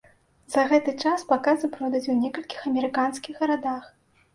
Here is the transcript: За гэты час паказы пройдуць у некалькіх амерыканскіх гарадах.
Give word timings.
За 0.53 0.63
гэты 0.71 0.95
час 1.03 1.27
паказы 1.33 1.71
пройдуць 1.75 2.03
у 2.17 2.19
некалькіх 2.25 2.59
амерыканскіх 2.75 3.35
гарадах. 3.47 3.99